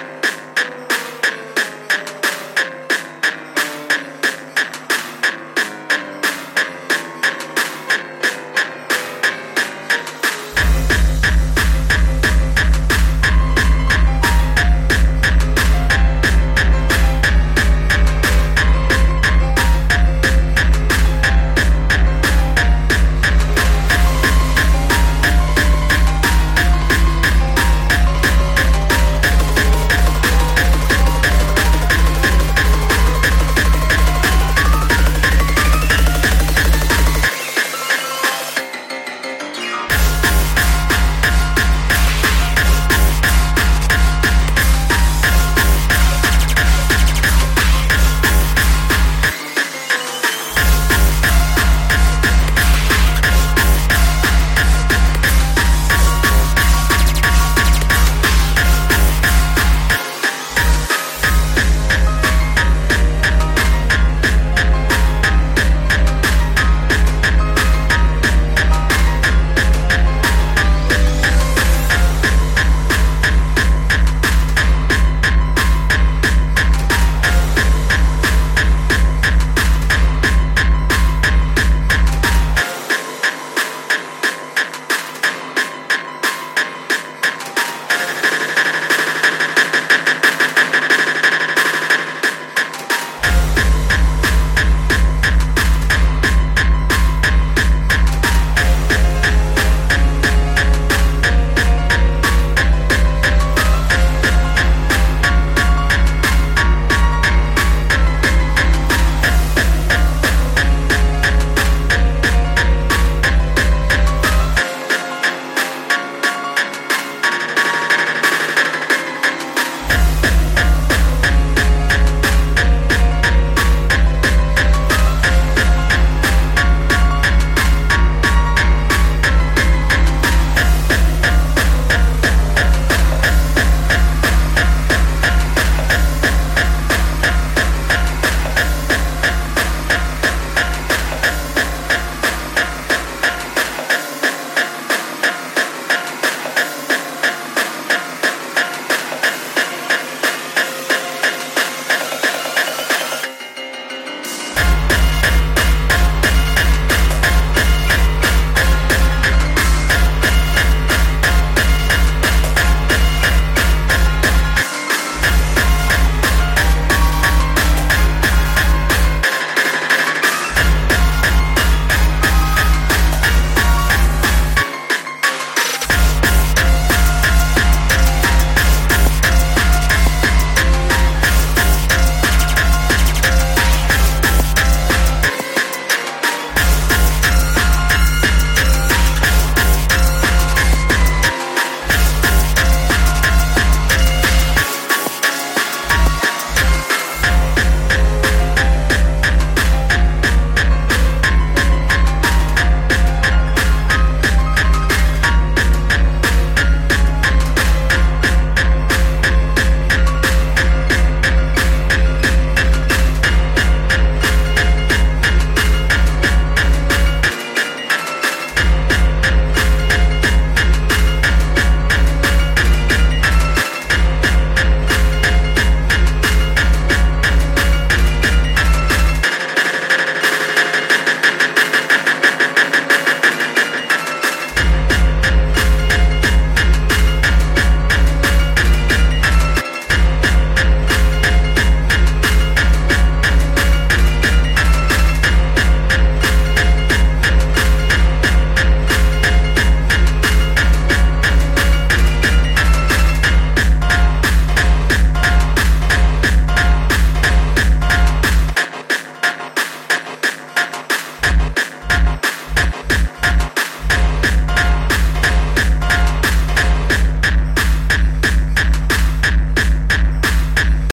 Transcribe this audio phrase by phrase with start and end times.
[0.00, 0.29] Yeah.